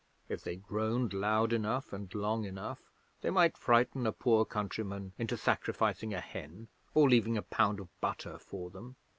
[0.29, 2.89] If they groaned loud enough and long enough
[3.21, 7.87] they might frighten a poor countryman into sacrificing a hen, or leaving a pound of
[8.01, 8.95] butter for them.